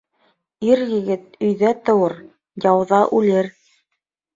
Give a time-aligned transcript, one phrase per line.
[0.69, 2.19] Ир-егет өйҙә тыуыр,
[2.69, 3.57] яуҙа үлер.